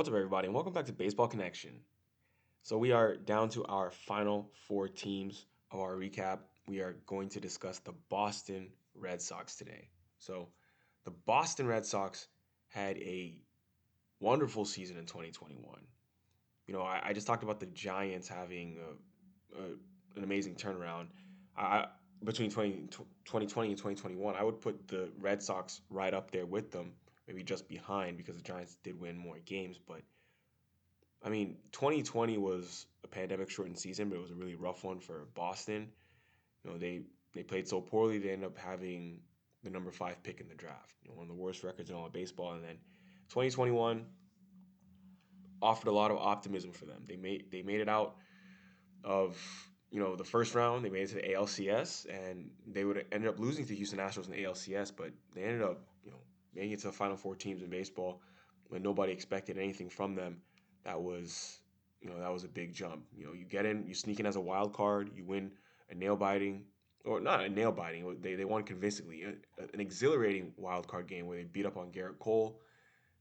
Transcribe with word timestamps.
What's 0.00 0.08
up, 0.08 0.14
everybody, 0.14 0.46
and 0.46 0.54
welcome 0.54 0.72
back 0.72 0.86
to 0.86 0.94
Baseball 0.94 1.28
Connection. 1.28 1.72
So, 2.62 2.78
we 2.78 2.90
are 2.90 3.16
down 3.16 3.50
to 3.50 3.66
our 3.66 3.90
final 3.90 4.50
four 4.66 4.88
teams 4.88 5.44
of 5.70 5.80
our 5.80 5.94
recap. 5.94 6.38
We 6.66 6.80
are 6.80 6.96
going 7.04 7.28
to 7.28 7.38
discuss 7.38 7.80
the 7.80 7.92
Boston 8.08 8.68
Red 8.94 9.20
Sox 9.20 9.56
today. 9.56 9.90
So, 10.16 10.48
the 11.04 11.10
Boston 11.10 11.66
Red 11.66 11.84
Sox 11.84 12.28
had 12.68 12.96
a 12.96 13.36
wonderful 14.20 14.64
season 14.64 14.96
in 14.96 15.04
2021. 15.04 15.62
You 16.66 16.72
know, 16.72 16.80
I, 16.80 17.02
I 17.04 17.12
just 17.12 17.26
talked 17.26 17.42
about 17.42 17.60
the 17.60 17.66
Giants 17.66 18.26
having 18.26 18.78
a, 18.78 19.60
a, 19.60 19.64
an 20.16 20.24
amazing 20.24 20.54
turnaround. 20.54 21.08
I, 21.58 21.88
between 22.24 22.50
20, 22.50 22.86
2020 22.88 23.68
and 23.68 23.76
2021, 23.76 24.34
I 24.34 24.44
would 24.44 24.62
put 24.62 24.88
the 24.88 25.10
Red 25.20 25.42
Sox 25.42 25.82
right 25.90 26.14
up 26.14 26.30
there 26.30 26.46
with 26.46 26.70
them 26.70 26.92
maybe 27.30 27.44
just 27.44 27.68
behind 27.68 28.16
because 28.16 28.34
the 28.34 28.42
Giants 28.42 28.76
did 28.82 29.00
win 29.00 29.16
more 29.16 29.38
games. 29.44 29.78
But 29.86 30.02
I 31.22 31.28
mean, 31.28 31.58
2020 31.72 32.38
was 32.38 32.86
a 33.04 33.08
pandemic 33.08 33.50
shortened 33.50 33.78
season, 33.78 34.08
but 34.08 34.16
it 34.16 34.22
was 34.22 34.32
a 34.32 34.34
really 34.34 34.56
rough 34.56 34.82
one 34.82 34.98
for 34.98 35.28
Boston. 35.34 35.88
You 36.64 36.70
know, 36.70 36.78
they 36.78 37.02
they 37.34 37.44
played 37.44 37.68
so 37.68 37.80
poorly 37.80 38.18
they 38.18 38.30
ended 38.30 38.48
up 38.48 38.58
having 38.58 39.20
the 39.62 39.70
number 39.70 39.92
five 39.92 40.20
pick 40.24 40.40
in 40.40 40.48
the 40.48 40.54
draft. 40.54 40.96
You 41.04 41.10
know, 41.10 41.16
one 41.16 41.24
of 41.24 41.28
the 41.28 41.40
worst 41.40 41.62
records 41.62 41.88
in 41.88 41.96
all 41.96 42.06
of 42.06 42.12
baseball. 42.12 42.52
And 42.52 42.64
then 42.64 42.78
2021 43.28 44.04
offered 45.62 45.88
a 45.88 45.92
lot 45.92 46.10
of 46.10 46.16
optimism 46.16 46.72
for 46.72 46.86
them. 46.86 47.04
They 47.06 47.16
made 47.16 47.44
they 47.52 47.62
made 47.62 47.80
it 47.80 47.88
out 47.88 48.16
of 49.04 49.38
you 49.92 50.00
know 50.00 50.16
the 50.16 50.24
first 50.24 50.56
round. 50.56 50.84
They 50.84 50.90
made 50.90 51.02
it 51.02 51.08
to 51.10 51.14
the 51.16 51.34
ALCS, 51.34 52.06
and 52.08 52.50
they 52.66 52.84
would 52.84 53.04
ended 53.12 53.30
up 53.30 53.38
losing 53.38 53.66
to 53.66 53.74
Houston 53.76 54.00
Astros 54.00 54.26
in 54.26 54.32
the 54.32 54.42
ALCS, 54.42 54.90
but 54.96 55.12
they 55.32 55.44
ended 55.44 55.62
up 55.62 55.82
you 56.04 56.10
know 56.10 56.18
making 56.54 56.72
it 56.72 56.80
to 56.80 56.88
the 56.88 56.92
final 56.92 57.16
four 57.16 57.34
teams 57.34 57.62
in 57.62 57.70
baseball 57.70 58.20
when 58.68 58.82
nobody 58.82 59.12
expected 59.12 59.58
anything 59.58 59.88
from 59.88 60.14
them. 60.14 60.40
That 60.84 61.00
was, 61.00 61.60
you 62.00 62.08
know, 62.08 62.18
that 62.18 62.32
was 62.32 62.44
a 62.44 62.48
big 62.48 62.72
jump. 62.72 63.02
You 63.16 63.26
know, 63.26 63.32
you 63.32 63.44
get 63.44 63.66
in, 63.66 63.86
you 63.86 63.94
sneak 63.94 64.20
in 64.20 64.26
as 64.26 64.36
a 64.36 64.40
wild 64.40 64.72
card, 64.72 65.10
you 65.14 65.24
win 65.24 65.52
a 65.90 65.94
nail 65.94 66.16
biting, 66.16 66.64
or 67.04 67.20
not 67.20 67.44
a 67.44 67.48
nail 67.48 67.72
biting. 67.72 68.16
They 68.20 68.34
they 68.34 68.44
won 68.44 68.62
convincingly, 68.62 69.22
an 69.22 69.80
exhilarating 69.80 70.52
wild 70.56 70.86
card 70.88 71.06
game 71.08 71.26
where 71.26 71.36
they 71.36 71.44
beat 71.44 71.66
up 71.66 71.76
on 71.76 71.90
Gerrit 71.90 72.18
Cole. 72.18 72.60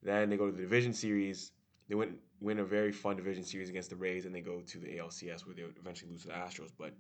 Then 0.01 0.29
they 0.29 0.37
go 0.37 0.45
to 0.45 0.51
the 0.51 0.61
division 0.61 0.93
series. 0.93 1.51
They 1.87 1.95
win 1.95 2.15
win 2.39 2.59
a 2.59 2.65
very 2.65 2.91
fun 2.91 3.17
division 3.17 3.43
series 3.43 3.69
against 3.69 3.89
the 3.89 3.95
Rays, 3.95 4.25
and 4.25 4.33
they 4.33 4.41
go 4.41 4.61
to 4.61 4.77
the 4.77 4.97
ALCS 4.97 5.45
where 5.45 5.55
they 5.55 5.63
eventually 5.79 6.11
lose 6.11 6.21
to 6.21 6.27
the 6.29 6.33
Astros. 6.33 6.71
But 6.77 6.93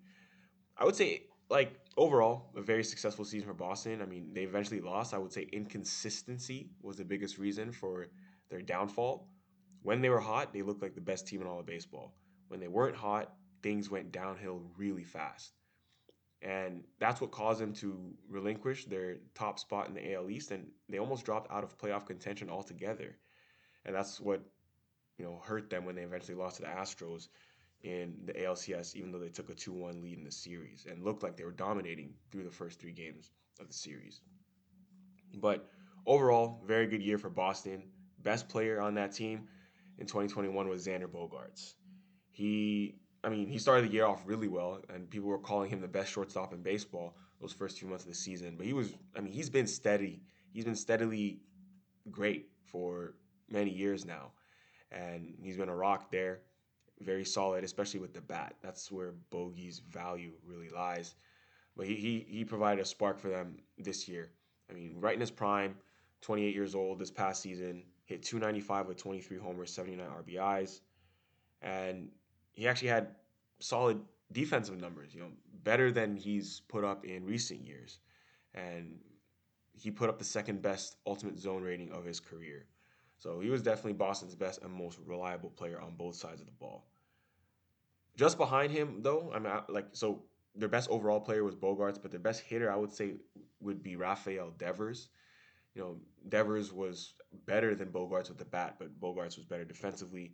I 0.77 0.85
would 0.85 0.95
say 0.95 1.23
like 1.49 1.73
overall, 1.99 2.49
a 2.55 2.61
very 2.61 2.83
successful 2.83 3.25
season 3.25 3.47
for 3.47 3.53
Boston. 3.53 4.01
I 4.01 4.05
mean, 4.05 4.33
they 4.33 4.43
eventually 4.43 4.79
lost. 4.79 5.13
I 5.13 5.17
would 5.17 5.33
say 5.33 5.47
inconsistency 5.51 6.69
was 6.81 6.95
the 6.95 7.03
biggest 7.03 7.37
reason 7.37 7.71
for 7.71 8.07
their 8.49 8.61
downfall. 8.61 9.27
When 9.83 10.01
they 10.01 10.09
were 10.09 10.19
hot, 10.19 10.53
they 10.53 10.61
looked 10.61 10.81
like 10.81 10.95
the 10.95 11.01
best 11.01 11.27
team 11.27 11.41
in 11.41 11.47
all 11.47 11.59
of 11.59 11.65
baseball. 11.65 12.15
When 12.47 12.59
they 12.59 12.69
weren't 12.69 12.95
hot, 12.95 13.33
things 13.61 13.91
went 13.91 14.11
downhill 14.11 14.61
really 14.77 15.03
fast. 15.03 15.51
And 16.41 16.85
that's 16.99 17.19
what 17.19 17.31
caused 17.31 17.59
them 17.59 17.73
to 17.75 18.13
relinquish 18.29 18.85
their 18.85 19.17
top 19.35 19.59
spot 19.59 19.89
in 19.89 19.93
the 19.93 20.13
AL 20.13 20.29
East, 20.29 20.51
and 20.51 20.67
they 20.87 20.97
almost 20.97 21.25
dropped 21.25 21.51
out 21.51 21.65
of 21.65 21.77
playoff 21.77 22.07
contention 22.07 22.49
altogether. 22.49 23.17
And 23.85 23.93
that's 23.93 24.21
what 24.21 24.41
you 25.17 25.25
know 25.25 25.41
hurt 25.43 25.69
them 25.69 25.83
when 25.83 25.95
they 25.95 26.03
eventually 26.03 26.37
lost 26.37 26.57
to 26.57 26.61
the 26.61 26.69
Astros 26.69 27.27
in 27.83 28.13
the 28.25 28.33
ALCS, 28.33 28.95
even 28.95 29.11
though 29.11 29.19
they 29.19 29.29
took 29.29 29.49
a 29.49 29.55
2 29.55 29.71
1 29.71 30.01
lead 30.01 30.17
in 30.17 30.23
the 30.23 30.31
series 30.31 30.85
and 30.89 31.03
looked 31.03 31.23
like 31.23 31.37
they 31.37 31.45
were 31.45 31.51
dominating 31.51 32.13
through 32.31 32.43
the 32.43 32.51
first 32.51 32.79
three 32.79 32.91
games 32.91 33.31
of 33.59 33.67
the 33.67 33.73
series. 33.73 34.21
But 35.35 35.69
overall, 36.05 36.61
very 36.65 36.87
good 36.87 37.01
year 37.01 37.17
for 37.17 37.29
Boston. 37.29 37.83
Best 38.21 38.49
player 38.49 38.81
on 38.81 38.95
that 38.95 39.13
team 39.13 39.47
in 39.97 40.07
2021 40.07 40.67
was 40.67 40.85
Xander 40.85 41.07
Bogaerts. 41.07 41.75
He, 42.31 42.95
I 43.23 43.29
mean, 43.29 43.47
he 43.47 43.57
started 43.57 43.89
the 43.89 43.93
year 43.93 44.05
off 44.05 44.23
really 44.25 44.47
well, 44.47 44.81
and 44.93 45.09
people 45.09 45.29
were 45.29 45.39
calling 45.39 45.69
him 45.69 45.79
the 45.79 45.87
best 45.87 46.11
shortstop 46.11 46.53
in 46.53 46.61
baseball 46.61 47.15
those 47.39 47.53
first 47.53 47.79
few 47.79 47.87
months 47.87 48.03
of 48.03 48.09
the 48.09 48.15
season. 48.15 48.55
But 48.57 48.65
he 48.65 48.73
was, 48.73 48.93
I 49.15 49.21
mean, 49.21 49.31
he's 49.31 49.49
been 49.49 49.67
steady. 49.67 50.21
He's 50.51 50.65
been 50.65 50.75
steadily 50.75 51.39
great 52.11 52.49
for 52.65 53.13
many 53.49 53.71
years 53.71 54.03
now, 54.05 54.31
and 54.91 55.33
he's 55.41 55.55
been 55.55 55.69
a 55.69 55.75
rock 55.75 56.11
there 56.11 56.41
very 57.01 57.25
solid, 57.25 57.63
especially 57.63 57.99
with 57.99 58.13
the 58.13 58.21
bat. 58.21 58.55
That's 58.61 58.91
where 58.91 59.13
Bogey's 59.31 59.79
value 59.79 60.31
really 60.45 60.69
lies. 60.69 61.15
But 61.75 61.87
he, 61.87 61.95
he, 61.95 62.25
he 62.29 62.45
provided 62.45 62.81
a 62.81 62.85
spark 62.85 63.19
for 63.19 63.29
them 63.29 63.57
this 63.77 64.07
year. 64.07 64.29
I 64.69 64.73
mean, 64.73 64.95
right 64.99 65.13
in 65.13 65.19
his 65.19 65.31
prime, 65.31 65.75
28 66.21 66.53
years 66.53 66.75
old 66.75 66.99
this 66.99 67.11
past 67.11 67.41
season, 67.41 67.83
hit 68.05 68.23
295 68.23 68.87
with 68.87 68.97
23 68.97 69.37
homers, 69.37 69.71
79 69.71 70.05
RBIs. 70.23 70.81
And 71.61 72.09
he 72.51 72.67
actually 72.67 72.89
had 72.89 73.15
solid 73.59 73.99
defensive 74.31 74.79
numbers, 74.79 75.13
you 75.13 75.21
know, 75.21 75.29
better 75.63 75.91
than 75.91 76.15
he's 76.17 76.61
put 76.67 76.83
up 76.83 77.05
in 77.05 77.25
recent 77.25 77.61
years. 77.65 77.99
And 78.53 78.99
he 79.73 79.91
put 79.91 80.09
up 80.09 80.19
the 80.19 80.25
second 80.25 80.61
best 80.61 80.97
ultimate 81.05 81.39
zone 81.39 81.63
rating 81.63 81.91
of 81.91 82.03
his 82.03 82.19
career. 82.19 82.65
So 83.19 83.39
he 83.39 83.49
was 83.49 83.61
definitely 83.61 83.93
Boston's 83.93 84.35
best 84.35 84.61
and 84.63 84.71
most 84.71 84.97
reliable 85.05 85.49
player 85.49 85.79
on 85.79 85.95
both 85.95 86.15
sides 86.15 86.39
of 86.39 86.47
the 86.47 86.53
ball. 86.53 86.87
Just 88.15 88.37
behind 88.37 88.71
him, 88.71 89.01
though, 89.01 89.31
I 89.33 89.39
mean, 89.39 89.53
like 89.67 89.87
so, 89.91 90.23
their 90.55 90.69
best 90.69 90.89
overall 90.89 91.19
player 91.19 91.43
was 91.43 91.55
Bogaerts, 91.55 92.01
but 92.01 92.11
their 92.11 92.19
best 92.19 92.41
hitter, 92.41 92.71
I 92.71 92.75
would 92.75 92.91
say, 92.91 93.15
would 93.61 93.83
be 93.83 93.95
Rafael 93.95 94.51
Devers. 94.57 95.09
You 95.75 95.81
know, 95.81 95.97
Devers 96.29 96.73
was 96.73 97.13
better 97.45 97.75
than 97.75 97.89
Bogaerts 97.89 98.29
with 98.29 98.37
the 98.37 98.45
bat, 98.45 98.75
but 98.79 98.99
Bogaerts 98.99 99.37
was 99.37 99.45
better 99.45 99.65
defensively. 99.65 100.33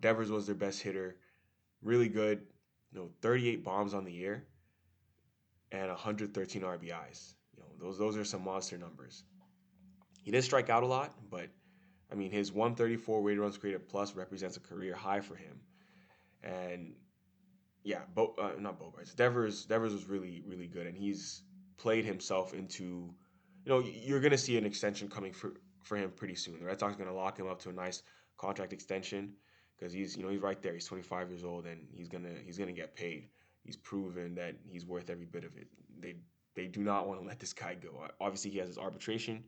Devers 0.00 0.30
was 0.30 0.46
their 0.46 0.54
best 0.54 0.80
hitter, 0.82 1.16
really 1.82 2.08
good. 2.08 2.42
You 2.92 3.00
know, 3.00 3.10
38 3.20 3.64
bombs 3.64 3.94
on 3.94 4.04
the 4.04 4.12
year 4.12 4.44
and 5.72 5.88
113 5.88 6.62
RBIs. 6.62 7.34
You 7.54 7.62
know, 7.62 7.68
those 7.80 7.98
those 7.98 8.16
are 8.16 8.24
some 8.24 8.44
monster 8.44 8.78
numbers. 8.78 9.24
He 10.22 10.30
did 10.30 10.44
strike 10.44 10.70
out 10.70 10.82
a 10.82 10.86
lot, 10.86 11.14
but 11.30 11.48
I 12.10 12.14
mean, 12.14 12.30
his 12.30 12.52
134 12.52 13.22
weighted 13.22 13.40
runs 13.40 13.58
created 13.58 13.88
plus 13.88 14.14
represents 14.14 14.56
a 14.56 14.60
career 14.60 14.94
high 14.94 15.20
for 15.20 15.34
him. 15.34 15.60
And 16.42 16.94
yeah, 17.82 18.00
Bo, 18.14 18.34
uh, 18.38 18.52
not 18.60 18.80
Bogaerts. 18.80 19.14
Devers 19.14 19.64
Devers 19.64 19.92
was 19.92 20.06
really 20.06 20.42
really 20.46 20.66
good, 20.66 20.86
and 20.86 20.96
he's 20.96 21.42
played 21.76 22.04
himself 22.04 22.54
into. 22.54 23.14
You 23.64 23.72
know, 23.72 23.78
you're 23.80 24.20
gonna 24.20 24.38
see 24.38 24.56
an 24.56 24.64
extension 24.64 25.08
coming 25.08 25.32
for 25.32 25.54
for 25.82 25.96
him 25.96 26.10
pretty 26.10 26.36
soon. 26.36 26.58
The 26.60 26.66
Red 26.66 26.78
Sox 26.78 26.94
are 26.94 26.98
gonna 26.98 27.14
lock 27.14 27.38
him 27.38 27.48
up 27.48 27.60
to 27.62 27.70
a 27.70 27.72
nice 27.72 28.02
contract 28.36 28.72
extension 28.72 29.34
because 29.76 29.92
he's 29.92 30.16
you 30.16 30.22
know 30.22 30.28
he's 30.28 30.40
right 30.40 30.60
there. 30.62 30.74
He's 30.74 30.86
25 30.86 31.30
years 31.30 31.44
old, 31.44 31.66
and 31.66 31.86
he's 31.92 32.08
gonna 32.08 32.34
he's 32.44 32.58
gonna 32.58 32.72
get 32.72 32.94
paid. 32.94 33.28
He's 33.64 33.76
proven 33.76 34.36
that 34.36 34.54
he's 34.68 34.86
worth 34.86 35.10
every 35.10 35.26
bit 35.26 35.44
of 35.44 35.56
it. 35.56 35.66
They 35.98 36.16
they 36.54 36.66
do 36.66 36.82
not 36.82 37.08
want 37.08 37.20
to 37.20 37.26
let 37.26 37.40
this 37.40 37.52
guy 37.52 37.74
go. 37.74 38.06
Obviously, 38.20 38.50
he 38.50 38.58
has 38.58 38.68
his 38.68 38.78
arbitration 38.78 39.44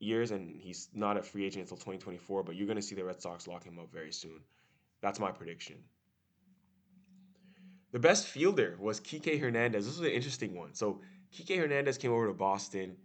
years, 0.00 0.30
and 0.32 0.60
he's 0.60 0.88
not 0.94 1.16
a 1.16 1.22
free 1.22 1.44
agent 1.44 1.62
until 1.62 1.76
2024. 1.76 2.42
But 2.42 2.56
you're 2.56 2.66
going 2.66 2.76
to 2.76 2.82
see 2.82 2.94
the 2.94 3.04
Red 3.04 3.20
Sox 3.20 3.46
lock 3.46 3.64
him 3.64 3.78
up 3.78 3.92
very 3.92 4.12
soon. 4.12 4.40
That's 5.00 5.20
my 5.20 5.30
prediction. 5.30 5.76
The 7.92 7.98
best 7.98 8.26
fielder 8.26 8.76
was 8.78 9.00
Kike 9.00 9.40
Hernandez. 9.40 9.86
This 9.86 9.98
was 9.98 10.06
an 10.06 10.14
interesting 10.14 10.54
one. 10.54 10.74
So 10.74 11.00
Kike 11.34 11.58
Hernandez 11.58 11.98
came 11.98 12.12
over 12.12 12.26
to 12.26 12.34
Boston, 12.34 12.96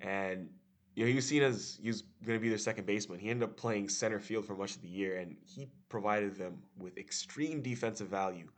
and 0.00 0.48
you 0.94 1.04
know 1.04 1.08
he 1.08 1.16
was 1.16 1.26
seen 1.26 1.42
as 1.42 1.78
he 1.80 1.88
was 1.88 2.02
going 2.24 2.38
to 2.38 2.42
be 2.42 2.48
their 2.48 2.58
second 2.58 2.86
baseman. 2.86 3.18
He 3.18 3.28
ended 3.28 3.48
up 3.48 3.56
playing 3.56 3.88
center 3.88 4.20
field 4.20 4.44
for 4.44 4.54
much 4.54 4.76
of 4.76 4.82
the 4.82 4.88
year, 4.88 5.18
and 5.18 5.36
he 5.44 5.68
provided 5.88 6.36
them 6.36 6.58
with 6.78 6.96
extreme 6.96 7.60
defensive 7.60 8.08
value 8.08 8.48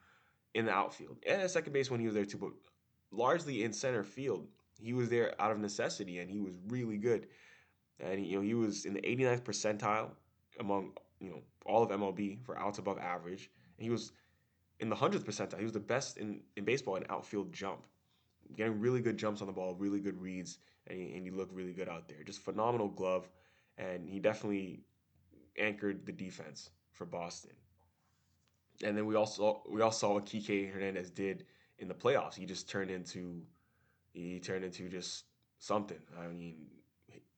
in 0.54 0.66
the 0.66 0.72
outfield 0.72 1.16
and 1.26 1.50
second 1.50 1.72
base 1.72 1.90
when 1.90 2.00
he 2.00 2.06
was 2.06 2.14
there 2.14 2.26
too. 2.26 2.36
But 2.36 2.50
largely 3.10 3.64
in 3.64 3.72
center 3.72 4.04
field, 4.04 4.46
he 4.78 4.92
was 4.92 5.08
there 5.08 5.34
out 5.40 5.52
of 5.52 5.58
necessity, 5.58 6.18
and 6.18 6.30
he 6.30 6.40
was 6.40 6.54
really 6.68 6.98
good 6.98 7.28
and 8.02 8.24
you 8.26 8.36
know 8.36 8.42
he 8.42 8.54
was 8.54 8.84
in 8.84 8.94
the 8.94 9.00
89th 9.00 9.42
percentile 9.42 10.10
among 10.60 10.92
you 11.20 11.30
know 11.30 11.42
all 11.64 11.82
of 11.82 11.90
MLB 11.90 12.44
for 12.44 12.58
outs 12.58 12.78
above 12.78 12.98
average, 12.98 13.50
and 13.78 13.84
he 13.84 13.90
was 13.90 14.12
in 14.80 14.88
the 14.88 14.96
100th 14.96 15.24
percentile. 15.24 15.58
He 15.58 15.64
was 15.64 15.72
the 15.72 15.80
best 15.80 16.18
in, 16.18 16.40
in 16.56 16.64
baseball 16.64 16.96
in 16.96 17.04
outfield 17.08 17.52
jump, 17.52 17.86
getting 18.56 18.80
really 18.80 19.00
good 19.00 19.16
jumps 19.16 19.40
on 19.40 19.46
the 19.46 19.52
ball, 19.52 19.74
really 19.74 20.00
good 20.00 20.20
reads, 20.20 20.58
and 20.88 20.98
he, 20.98 21.14
and 21.14 21.24
he 21.24 21.30
looked 21.30 21.54
really 21.54 21.72
good 21.72 21.88
out 21.88 22.08
there. 22.08 22.22
Just 22.24 22.40
phenomenal 22.40 22.88
glove, 22.88 23.28
and 23.78 24.08
he 24.08 24.18
definitely 24.18 24.80
anchored 25.58 26.04
the 26.04 26.12
defense 26.12 26.70
for 26.90 27.06
Boston. 27.06 27.52
And 28.84 28.96
then 28.96 29.06
we 29.06 29.14
also 29.14 29.62
we 29.70 29.80
all 29.80 29.92
saw 29.92 30.14
what 30.14 30.26
Kike 30.26 30.72
Hernandez 30.72 31.10
did 31.10 31.46
in 31.78 31.88
the 31.88 31.94
playoffs. 31.94 32.34
He 32.34 32.46
just 32.46 32.68
turned 32.68 32.90
into 32.90 33.42
he 34.12 34.40
turned 34.40 34.64
into 34.64 34.88
just 34.88 35.24
something. 35.58 35.98
I 36.18 36.26
mean, 36.26 36.56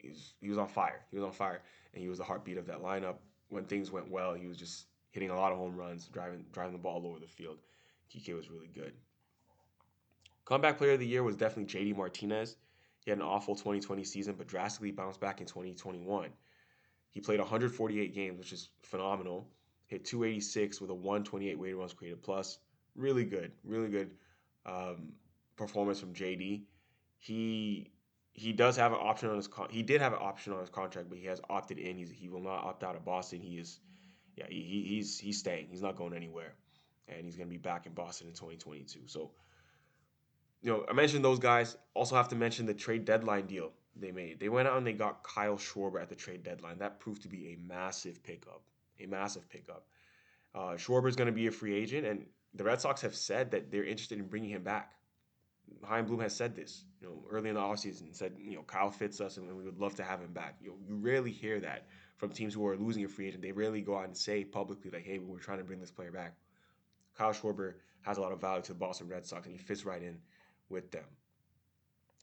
he 0.05 0.11
was, 0.11 0.35
he 0.41 0.49
was 0.49 0.59
on 0.59 0.69
fire. 0.69 1.01
He 1.11 1.17
was 1.17 1.25
on 1.25 1.33
fire, 1.33 1.63
and 1.93 2.03
he 2.03 2.09
was 2.09 2.19
the 2.19 2.25
heartbeat 2.25 2.59
of 2.59 2.67
that 2.67 2.83
lineup. 2.83 3.17
When 3.49 3.65
things 3.65 3.91
went 3.91 4.11
well, 4.11 4.35
he 4.35 4.47
was 4.47 4.57
just 4.57 4.87
hitting 5.11 5.31
a 5.31 5.37
lot 5.37 5.53
of 5.53 5.59
home 5.59 5.77
runs, 5.77 6.09
driving 6.09 6.45
driving 6.53 6.73
the 6.73 6.79
ball 6.79 7.03
all 7.03 7.11
over 7.11 7.21
the 7.21 7.27
field. 7.27 7.59
Kike 8.13 8.35
was 8.35 8.51
really 8.51 8.71
good. 8.75 8.93
Comeback 10.45 10.77
player 10.77 10.93
of 10.93 11.01
the 11.01 11.07
year 11.07 11.23
was 11.23 11.37
definitely 11.37 11.73
JD 11.73 11.97
Martinez. 11.97 12.57
He 13.05 13.11
had 13.11 13.19
an 13.19 13.25
awful 13.25 13.55
2020 13.55 14.05
season, 14.05 14.35
but 14.37 14.47
drastically 14.47 14.91
bounced 14.91 15.21
back 15.21 15.41
in 15.41 15.47
2021. 15.47 16.31
He 17.11 17.21
played 17.21 17.39
148 17.39 18.15
games, 18.15 18.39
which 18.39 18.53
is 18.53 18.71
phenomenal. 18.83 19.47
Hit 19.87 20.05
286 20.05 20.81
with 20.81 20.91
a 20.91 20.95
128 20.95 21.59
weighted 21.59 21.77
runs 21.77 21.93
created 21.93 22.23
plus. 22.23 22.59
Really 22.97 23.25
good, 23.25 23.53
really 23.63 23.89
good 23.89 24.11
um, 24.67 25.13
performance 25.57 26.01
from 26.01 26.13
JD. 26.13 26.63
He 27.19 27.91
he 28.35 28.53
does 28.53 28.77
have 28.77 28.93
an 28.93 28.99
option 29.01 29.31
on 29.31 29.37
his 29.37 29.47
con- 29.47 29.69
he 29.71 29.83
did 29.83 30.01
have 30.01 30.13
an 30.13 30.19
option 30.21 30.53
on 30.53 30.61
his 30.61 30.69
contract, 30.69 31.09
but 31.09 31.19
he 31.19 31.27
has 31.27 31.41
opted 31.49 31.79
in. 31.79 31.97
He's, 31.97 32.11
he 32.11 32.29
will 32.29 32.43
not 32.43 32.65
opt 32.65 32.83
out 32.83 32.97
of 32.97 33.05
Boston. 33.05 33.41
He 33.41 33.59
is 33.59 33.79
yeah 34.37 34.47
he, 34.49 34.85
he's 34.89 35.19
he's 35.19 35.39
staying. 35.39 35.69
He's 35.71 35.83
not 35.83 35.97
going 35.97 36.13
anywhere, 36.13 36.55
and 37.09 37.25
he's 37.25 37.37
gonna 37.37 37.49
be 37.49 37.59
back 37.59 37.87
in 37.87 37.93
Boston 37.93 38.27
in 38.27 38.35
2022. 38.35 39.01
So 39.07 39.31
you 40.63 40.71
know 40.73 40.85
I 40.89 40.93
mentioned 40.93 41.25
those 41.25 41.39
guys. 41.39 41.77
Also 41.95 42.17
have 42.17 42.29
to 42.29 42.37
mention 42.37 42.67
the 42.67 42.75
trade 42.75 43.05
deadline 43.05 43.47
deal 43.47 43.73
they 43.97 44.11
made. 44.11 44.41
They 44.41 44.49
went 44.49 44.67
out 44.67 44.77
and 44.77 44.87
they 44.87 44.93
got 44.93 45.23
Kyle 45.23 45.57
Schwarber 45.57 46.03
at 46.03 46.09
the 46.09 46.17
trade 46.17 46.43
deadline. 46.43 46.79
That 46.79 46.99
proved 46.99 47.23
to 47.23 47.29
be 47.29 47.53
a 47.53 47.57
massive 47.69 48.23
pickup, 48.23 48.63
a 49.01 49.07
massive 49.07 49.49
pickup. 49.49 49.87
Uh, 50.55 50.75
Schwarber 50.75 51.09
is 51.09 51.17
going 51.17 51.27
to 51.27 51.33
be 51.33 51.47
a 51.47 51.53
free 51.53 51.75
agent, 51.75 52.07
and 52.07 52.27
the 52.55 52.65
Red 52.65 52.81
Sox 52.81 53.01
have 53.03 53.15
said 53.15 53.51
that 53.53 53.71
they're 53.71 53.85
interested 53.85 54.19
in 54.19 54.27
bringing 54.27 54.51
him 54.51 54.63
back. 54.63 54.93
Chaim 55.85 56.07
Bloom 56.07 56.21
has 56.21 56.35
said 56.35 56.57
this, 56.57 56.85
you 57.01 57.09
know, 57.09 57.23
early 57.31 57.49
in 57.51 57.55
the 57.55 57.61
offseason, 57.61 58.15
said, 58.15 58.33
you 58.39 58.57
know, 58.57 58.63
Kyle 58.63 58.91
fits 58.91 59.21
us 59.21 59.37
and 59.37 59.55
we 59.57 59.65
would 59.65 59.79
love 59.79 59.95
to 59.97 60.03
have 60.03 60.21
him 60.21 60.33
back. 60.33 60.57
You 60.61 60.75
you 60.89 60.97
rarely 60.97 61.31
hear 61.31 61.61
that 61.61 61.87
from 62.17 62.31
teams 62.31 62.55
who 62.55 62.67
are 62.67 62.77
losing 62.77 63.05
a 63.05 63.09
free 63.09 63.29
agent. 63.29 63.43
They 63.43 63.53
rarely 63.53 63.81
go 63.81 63.97
out 63.97 64.05
and 64.05 64.17
say 64.17 64.45
publicly, 64.45 64.91
like, 64.91 65.05
hey, 65.05 65.19
we're 65.19 65.39
trying 65.39 65.59
to 65.59 65.65
bring 65.65 65.81
this 65.81 65.91
player 65.91 66.11
back. 66.11 66.35
Kyle 67.17 67.33
Schwarber 67.33 67.75
has 68.03 68.19
a 68.19 68.21
lot 68.21 68.33
of 68.33 68.41
value 68.41 68.63
to 68.63 68.73
the 68.73 68.79
Boston 68.79 69.09
Red 69.09 69.27
Sox 69.27 69.47
and 69.47 69.55
he 69.55 69.59
fits 69.59 69.85
right 69.85 70.03
in 70.03 70.19
with 70.69 70.91
them. 70.91 71.05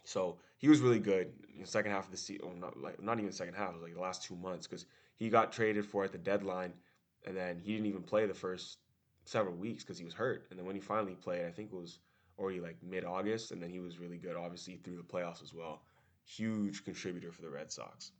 So 0.03 0.38
he 0.57 0.69
was 0.69 0.79
really 0.79 0.99
good 0.99 1.31
in 1.53 1.61
the 1.61 1.67
second 1.67 1.91
half 1.91 2.05
of 2.05 2.11
the 2.11 2.17
season. 2.17 2.59
Not 2.59 2.79
like 2.79 3.01
not 3.01 3.19
even 3.19 3.31
second 3.31 3.55
half, 3.55 3.73
like 3.81 3.93
the 3.93 4.01
last 4.01 4.23
two 4.23 4.35
months 4.35 4.67
because 4.67 4.85
he 5.17 5.29
got 5.29 5.51
traded 5.51 5.85
for 5.85 6.03
at 6.03 6.11
the 6.11 6.17
deadline, 6.17 6.73
and 7.25 7.38
then 7.38 7.59
he 7.59 7.73
didn't 7.73 7.88
even 7.88 8.03
play 8.03 8.25
the 8.25 8.33
first 8.33 8.77
several 9.25 9.55
weeks 9.55 9.83
because 9.83 9.97
he 9.97 10.05
was 10.05 10.13
hurt. 10.13 10.47
And 10.49 10.57
then 10.57 10.65
when 10.65 10.75
he 10.75 10.81
finally 10.81 11.15
played, 11.15 11.45
I 11.45 11.51
think 11.51 11.71
it 11.71 11.75
was 11.75 11.99
already 12.38 12.60
like 12.60 12.78
mid 12.83 13.06
August, 13.06 13.51
and 13.51 13.62
then 13.62 13.69
he 13.69 13.80
was 13.80 14.00
really 14.00 14.18
good, 14.18 14.36
obviously 14.36 14.78
through 14.78 14.98
the 14.98 15.04
playoffs 15.04 15.44
as 15.44 15.54
well. 15.54 15.81
Huge 16.25 16.83
contributor 16.83 17.31
for 17.31 17.42
the 17.42 17.50
Red 17.50 17.72
Sox. 17.72 18.12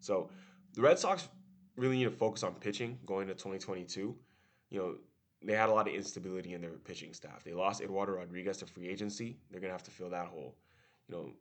So 0.00 0.30
the 0.74 0.82
Red 0.82 0.98
Sox 0.98 1.28
really 1.76 1.96
need 1.96 2.04
to 2.04 2.10
focus 2.10 2.42
on 2.42 2.54
pitching 2.54 2.98
going 3.06 3.26
to 3.28 3.34
2022. 3.34 4.14
You 4.70 4.78
know, 4.78 4.94
they 5.44 5.54
had 5.54 5.68
a 5.68 5.72
lot 5.72 5.88
of 5.88 5.94
instability 5.94 6.54
in 6.54 6.60
their 6.60 6.70
pitching 6.70 7.12
staff. 7.12 7.42
They 7.44 7.52
lost 7.52 7.80
Eduardo 7.80 8.12
Rodriguez 8.12 8.58
to 8.58 8.66
free 8.66 8.88
agency. 8.88 9.38
They're 9.50 9.60
gonna 9.60 9.72
have 9.72 9.82
to 9.84 9.90
fill 9.90 10.10
that 10.10 10.26
hole. 10.26 10.56
You 11.08 11.14
know, 11.14 11.32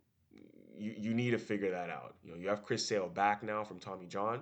you, 0.75 0.95
you 0.97 1.13
need 1.13 1.31
to 1.31 1.37
figure 1.37 1.71
that 1.71 1.89
out. 1.89 2.15
You 2.23 2.31
know, 2.31 2.37
you 2.37 2.47
have 2.49 2.63
Chris 2.63 2.85
Sale 2.85 3.09
back 3.09 3.43
now 3.43 3.63
from 3.63 3.79
Tommy 3.79 4.07
John, 4.07 4.41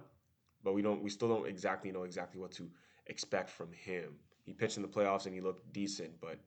but 0.63 0.73
we 0.73 0.81
don't 0.81 1.03
we 1.03 1.09
still 1.09 1.27
don't 1.27 1.47
exactly 1.47 1.91
know 1.91 2.03
exactly 2.03 2.39
what 2.39 2.51
to 2.53 2.69
expect 3.07 3.49
from 3.49 3.71
him. 3.73 4.15
He 4.43 4.53
pitched 4.53 4.77
in 4.77 4.83
the 4.83 4.89
playoffs 4.89 5.25
and 5.25 5.35
he 5.35 5.41
looked 5.41 5.71
decent, 5.73 6.11
but 6.21 6.39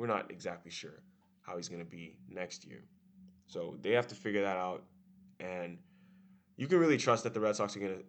we're 0.00 0.06
not 0.06 0.30
exactly 0.30 0.70
sure 0.70 1.02
how 1.42 1.58
he's 1.58 1.68
going 1.68 1.84
to 1.84 1.90
be 1.90 2.16
next 2.30 2.64
year. 2.64 2.82
So 3.46 3.76
they 3.82 3.90
have 3.90 4.06
to 4.06 4.14
figure 4.14 4.40
that 4.42 4.56
out. 4.56 4.82
And 5.40 5.76
you 6.56 6.66
can 6.66 6.78
really 6.78 6.96
trust 6.96 7.22
that 7.24 7.34
the 7.34 7.40
Red 7.40 7.54
Sox 7.54 7.76
are 7.76 7.80
going 7.80 7.98
to 7.98 8.04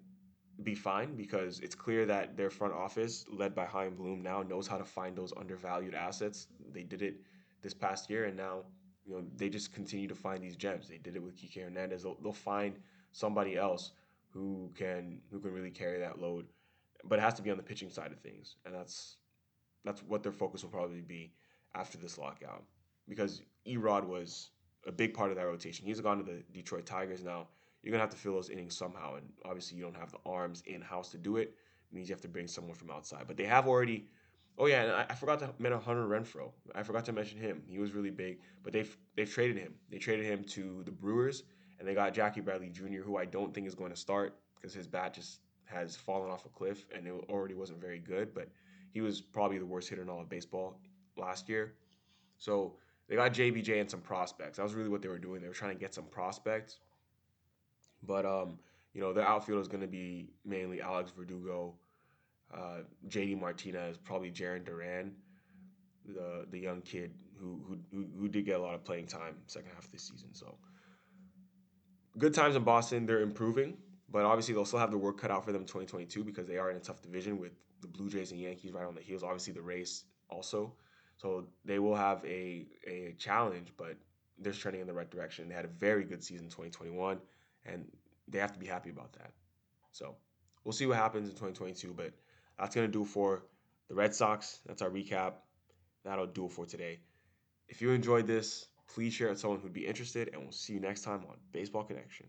be 0.64 0.74
fine 0.74 1.16
because 1.18 1.60
it's 1.60 1.76
clear 1.76 2.06
that 2.06 2.38
their 2.38 2.50
front 2.50 2.74
office, 2.74 3.26
led 3.30 3.54
by 3.54 3.66
Chaim 3.66 3.96
Bloom, 3.96 4.24
now 4.24 4.42
knows 4.42 4.68
how 4.68 4.78
to 4.78 4.86
find 4.86 5.18
those 5.18 5.34
undervalued 5.36 5.94
assets. 5.94 6.48
They 6.72 6.84
did 6.84 7.02
it 7.02 7.16
this 7.62 7.74
past 7.74 8.10
year, 8.10 8.26
and 8.26 8.38
now 8.38 8.64
you 9.06 9.16
know 9.16 9.24
they 9.36 9.50
just 9.50 9.74
continue 9.74 10.08
to 10.08 10.16
find 10.16 10.42
these 10.42 10.56
gems. 10.56 10.88
They 10.88 10.98
did 10.98 11.18
it 11.18 11.24
with 11.24 11.36
Kike 11.36 11.62
Hernandez. 11.62 12.04
They'll, 12.04 12.18
they'll 12.24 12.32
find 12.32 12.76
somebody 13.12 13.58
else 13.58 13.92
who 14.30 14.72
can 14.78 15.20
who 15.30 15.40
can 15.40 15.52
really 15.52 15.72
carry 15.72 16.00
that 16.00 16.20
load, 16.20 16.46
but 17.04 17.20
it 17.20 17.22
has 17.22 17.34
to 17.34 17.42
be 17.42 17.52
on 17.52 17.58
the 17.58 17.64
pitching 17.64 17.90
side 17.90 18.14
of 18.14 18.20
things, 18.20 18.56
and 18.66 18.74
that's 18.74 19.18
that's 19.84 20.04
what 20.04 20.24
their 20.24 20.32
focus 20.32 20.64
will 20.64 20.70
probably 20.70 21.02
be 21.02 21.34
after 21.76 21.98
this 21.98 22.18
lockout 22.18 22.64
because 23.08 23.42
E-Rod 23.66 24.08
was 24.08 24.52
a 24.88 24.92
big 24.92 25.14
part 25.14 25.30
of 25.30 25.38
that 25.38 25.46
rotation. 25.46 25.86
He's 25.86 26.02
gone 26.02 26.18
to 26.18 26.24
the 26.24 26.44
Detroit 26.54 26.86
Tigers 26.86 27.24
now. 27.24 27.48
You're 27.84 27.92
gonna 27.92 28.02
have 28.02 28.12
to 28.12 28.18
fill 28.18 28.34
those 28.34 28.50
innings 28.50 28.76
somehow, 28.76 29.16
and 29.16 29.28
obviously 29.46 29.78
you 29.78 29.84
don't 29.84 29.96
have 29.96 30.12
the 30.12 30.20
arms 30.26 30.64
in 30.66 30.82
house 30.82 31.10
to 31.12 31.18
do 31.18 31.38
it. 31.38 31.42
it. 31.42 31.56
Means 31.92 32.10
you 32.10 32.16
have 32.16 32.22
to 32.22 32.28
bring 32.28 32.48
someone 32.48 32.76
from 32.76 32.92
outside. 32.92 33.26
But 33.28 33.38
they 33.38 33.46
have 33.46 33.68
already. 33.68 34.06
Oh 34.58 34.68
yeah, 34.68 34.84
and 34.84 34.92
I, 34.92 35.06
I 35.10 35.16
forgot 35.16 35.40
to 35.40 35.50
mention 35.60 35.82
Hunter 35.82 36.08
Renfroe. 36.08 36.52
I 36.76 36.84
forgot 36.84 37.06
to 37.06 37.12
mention 37.12 37.38
him. 37.40 37.64
He 37.66 37.80
was 37.80 37.94
really 37.94 38.12
big, 38.12 38.40
but 38.64 38.72
they've 38.72 38.96
they've 39.16 39.30
traded 39.30 39.58
him. 39.58 39.74
They 39.90 39.98
traded 39.98 40.26
him 40.26 40.44
to 40.46 40.84
the 40.86 40.92
Brewers, 40.92 41.44
and 41.80 41.88
they 41.88 41.94
got 41.94 42.14
Jackie 42.14 42.42
Bradley 42.42 42.70
Jr., 42.70 43.02
who 43.04 43.18
I 43.18 43.26
don't 43.26 43.54
think 43.54 43.68
is 43.68 43.76
going 43.76 43.92
to 43.92 43.98
start 43.98 44.38
because 44.56 44.74
his 44.74 44.88
bat 44.88 45.14
just 45.14 45.40
has 45.66 45.96
fallen 45.96 46.30
off 46.30 46.46
a 46.46 46.50
cliff, 46.50 46.86
and 46.96 47.08
it 47.08 47.14
already 47.30 47.56
wasn't 47.56 47.82
very 47.82 48.00
good. 48.00 48.34
But 48.34 48.50
he 48.92 49.02
was 49.02 49.22
probably 49.22 49.58
the 49.58 49.66
worst 49.66 49.90
hitter 49.90 50.02
in 50.02 50.10
all 50.10 50.22
of 50.22 50.30
baseball 50.30 50.78
last 51.18 51.50
year. 51.50 51.74
So 52.38 52.74
they 53.08 53.16
got 53.16 53.34
JBJ 53.34 53.80
and 53.80 53.90
some 53.90 54.02
prospects. 54.02 54.58
That 54.58 54.64
was 54.64 54.74
really 54.74 54.90
what 54.90 55.02
they 55.02 55.10
were 55.10 55.20
doing. 55.20 55.42
They 55.42 55.48
were 55.48 55.54
trying 55.54 55.74
to 55.74 55.80
get 55.80 55.94
some 55.94 56.06
prospects. 56.06 56.80
But 58.04 58.26
um, 58.26 58.58
you 58.94 59.02
know, 59.02 59.14
their 59.14 59.28
outfield 59.28 59.62
is 59.62 59.68
going 59.68 59.82
to 59.82 59.88
be 59.88 60.30
mainly 60.46 60.82
Alex 60.82 61.12
Verdugo, 61.16 61.74
uh, 62.54 62.80
JD 63.08 63.40
Martinez, 63.40 63.98
probably 63.98 64.32
Jarren 64.32 64.66
Duran, 64.66 65.14
the 66.06 66.46
the 66.50 66.60
young 66.60 66.82
kid 66.82 67.12
who, 67.40 67.60
who 67.92 68.06
who 68.18 68.28
did 68.28 68.46
get 68.46 68.60
a 68.60 68.62
lot 68.62 68.76
of 68.76 68.84
playing 68.84 69.08
time 69.08 69.36
second 69.48 69.72
half 69.74 69.86
of 69.86 69.92
the 69.92 70.00
season. 70.00 70.30
So 70.34 70.56
good 72.18 72.34
times 72.34 72.56
in 72.56 72.64
Boston. 72.64 73.06
They're 73.06 73.22
improving, 73.22 73.78
but 74.10 74.24
obviously 74.26 74.54
they'll 74.54 74.66
still 74.66 74.80
have 74.80 74.92
the 74.92 74.98
work 74.98 75.20
cut 75.20 75.32
out 75.32 75.46
for 75.46 75.52
them 75.52 75.62
in 75.62 75.68
2022 75.68 76.24
because 76.24 76.48
they 76.48 76.58
are 76.58 76.72
in 76.72 76.78
a 76.78 76.80
tough 76.80 77.02
division 77.02 77.40
with 77.40 77.52
the 77.82 77.88
Blue 77.88 78.10
Jays 78.10 78.32
and 78.32 78.40
Yankees 78.40 78.72
right 78.72 78.86
on 78.86 78.96
the 78.96 79.02
heels. 79.02 79.24
Obviously 79.24 79.54
the 79.54 79.62
Rays 79.62 80.06
also. 80.30 80.74
So 81.22 81.46
they 81.66 81.78
will 81.78 81.96
have 81.96 82.26
a, 82.26 82.66
a 82.88 83.14
challenge, 83.20 83.68
but 83.78 83.96
they're 84.40 84.54
trending 84.54 84.82
in 84.82 84.88
the 84.88 84.94
right 84.94 85.10
direction. 85.10 85.48
They 85.48 85.54
had 85.54 85.66
a 85.66 85.76
very 85.80 86.04
good 86.04 86.24
season 86.24 86.46
in 86.46 86.50
2021, 86.50 87.20
and 87.66 87.86
they 88.28 88.40
have 88.40 88.52
to 88.54 88.60
be 88.60 88.66
happy 88.66 88.90
about 88.90 89.14
that. 89.14 89.32
So 89.92 90.16
we'll 90.64 90.72
see 90.72 90.88
what 90.88 90.98
happens 90.98 91.30
in 91.30 91.36
2022, 91.36 91.94
but 91.94 92.12
that's 92.58 92.74
going 92.74 92.88
to 92.88 92.92
do 92.92 93.06
for 93.06 93.44
the 93.88 93.94
Red 93.94 94.16
Sox. 94.16 94.62
That's 94.66 94.82
our 94.82 94.90
recap. 94.90 95.34
That'll 96.04 96.26
do 96.26 96.50
for 96.50 96.66
today. 96.66 97.00
If 97.68 97.84
you 97.84 97.92
enjoyed 97.92 98.26
this, 98.26 98.66
please 98.88 99.14
share 99.14 99.28
it 99.28 99.32
with 99.32 99.40
someone 99.40 99.60
who'd 99.60 99.74
be 99.74 99.86
interested, 99.86 100.30
and 100.34 100.42
we'll 100.42 100.52
see 100.52 100.74
you 100.74 100.80
next 100.80 101.02
time 101.04 101.22
on 101.30 101.36
Baseball 101.52 101.84
Connection. 101.84 102.26